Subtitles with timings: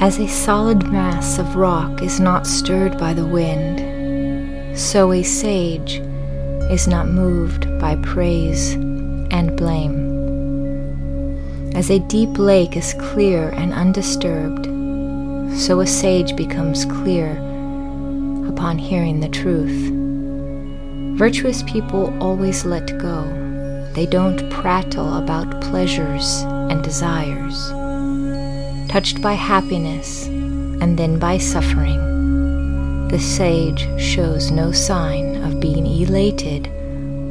[0.00, 6.02] As a solid mass of rock is not stirred by the wind, so a sage
[6.70, 10.02] is not moved by praise and blame.
[11.74, 14.66] As a deep lake is clear and undisturbed,
[15.56, 17.30] so a sage becomes clear
[18.48, 19.90] upon hearing the truth.
[21.16, 23.22] Virtuous people always let go.
[23.94, 27.72] They don't prattle about pleasures and desires.
[28.94, 36.68] Touched by happiness and then by suffering, the sage shows no sign of being elated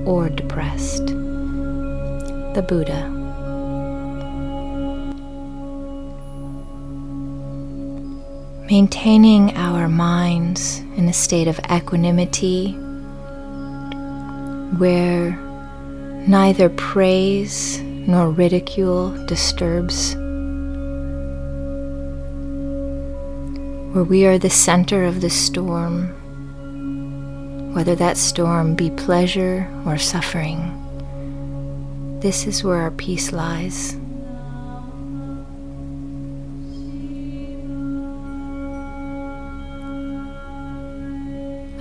[0.05, 1.05] or depressed.
[1.07, 3.09] The Buddha.
[8.69, 12.73] Maintaining our minds in a state of equanimity
[14.79, 15.31] where
[16.27, 20.17] neither praise nor ridicule disturbs,
[23.93, 26.07] where we are the center of the storm,
[27.75, 30.79] whether that storm be pleasure or suffering.
[32.19, 33.95] This is where our peace lies.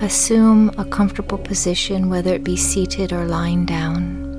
[0.03, 4.32] Assume a comfortable position, whether it be seated or lying down.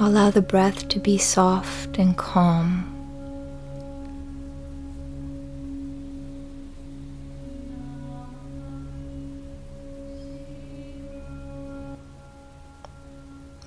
[0.00, 2.86] Allow the breath to be soft and calm.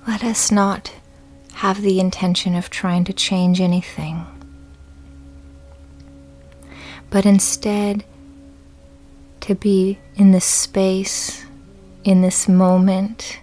[0.06, 0.92] Let us not
[1.54, 4.26] have the intention of trying to change anything
[7.14, 8.02] but instead
[9.38, 11.44] to be in this space,
[12.02, 13.38] in this moment,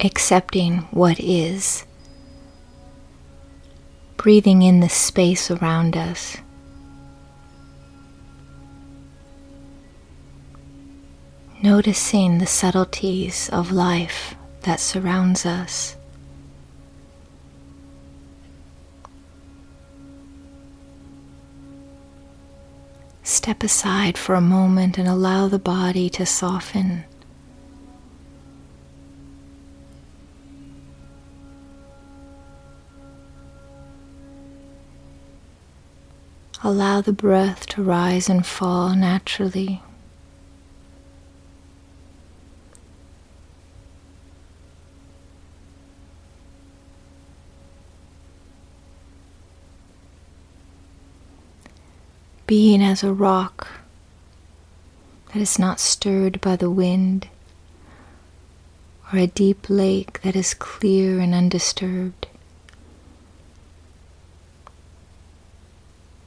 [0.00, 1.84] accepting what is,
[4.16, 6.36] breathing in the space around us.
[11.62, 15.96] Noticing the subtleties of life that surrounds us.
[23.22, 27.04] Step aside for a moment and allow the body to soften.
[36.64, 39.82] Allow the breath to rise and fall naturally.
[52.46, 53.66] being as a rock
[55.32, 57.28] that is not stirred by the wind,
[59.12, 62.28] or a deep lake that is clear and undisturbed.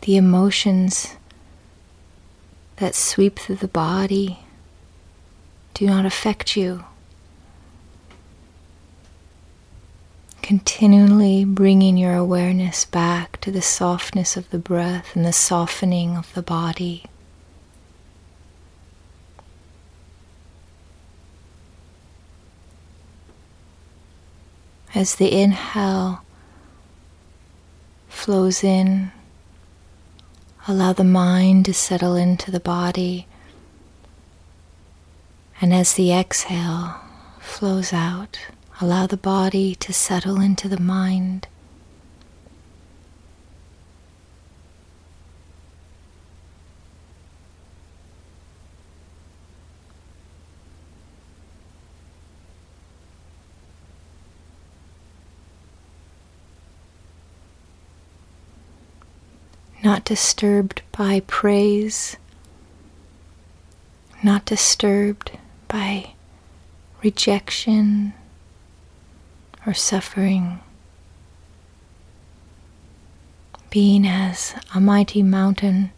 [0.02, 1.16] The emotions
[2.78, 4.40] that sweep through the body
[5.74, 6.86] do not affect you.
[10.50, 16.34] continually bringing your awareness back to the softness of the breath and the softening of
[16.34, 17.04] the body.
[24.96, 26.24] As the inhale
[28.08, 29.12] flows in,
[30.69, 33.28] allow the mind to settle into the body.
[35.59, 36.96] And as the exhale
[37.40, 38.40] flows out,
[38.81, 41.50] Allow the body to settle into the mind.
[59.90, 62.16] Not disturbed by praise,
[64.22, 65.32] not disturbed
[65.68, 66.12] by
[67.03, 68.14] rejection
[69.66, 70.59] or suffering,
[73.72, 75.90] being as a mighty mountain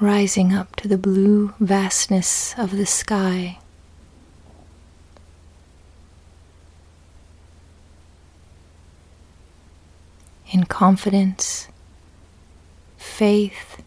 [0.00, 3.60] rising up to the blue vastness of the sky.
[10.50, 11.68] In confidence,
[13.16, 13.82] faith,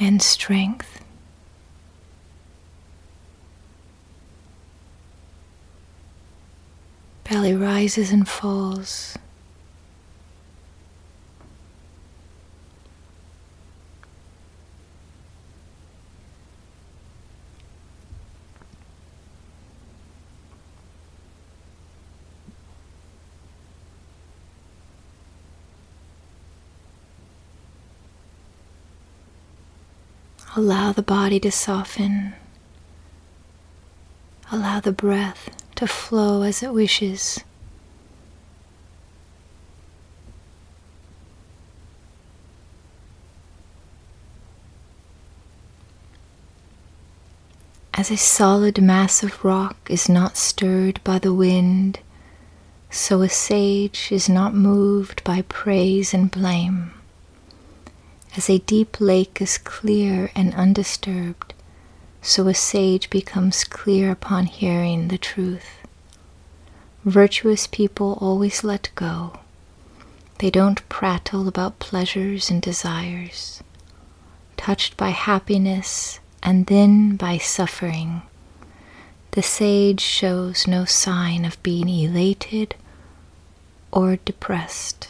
[0.00, 1.04] and strength.
[7.22, 9.16] Belly rises and falls.
[30.56, 32.34] Allow the body to soften.
[34.52, 37.40] Allow the breath to flow as it wishes.
[47.92, 51.98] As a solid mass of rock is not stirred by the wind,
[52.90, 56.92] so a sage is not moved by praise and blame.
[58.36, 61.54] As a deep lake is clear and undisturbed,
[62.20, 65.78] so a sage becomes clear upon hearing the truth.
[67.04, 69.38] Virtuous people always let go.
[70.38, 73.62] They don't prattle about pleasures and desires.
[74.56, 78.22] Touched by happiness, and then by suffering.
[79.30, 82.74] The sage shows no sign of being elated
[83.92, 85.08] or depressed.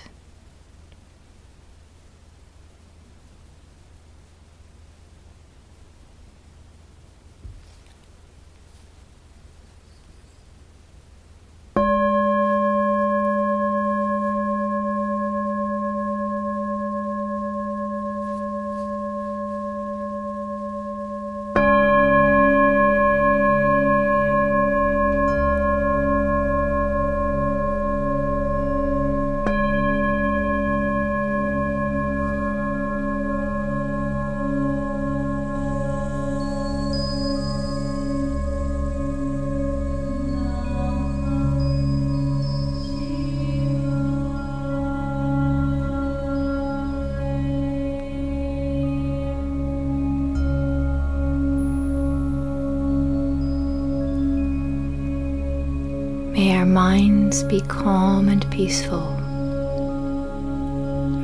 [56.75, 59.13] Minds be calm and peaceful.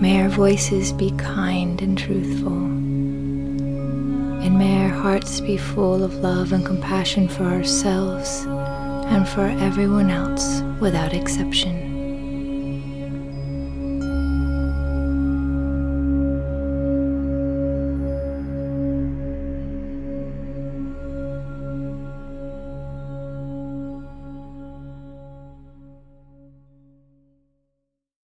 [0.00, 2.52] May our voices be kind and truthful.
[4.44, 8.44] And may our hearts be full of love and compassion for ourselves
[9.08, 11.79] and for everyone else without exception.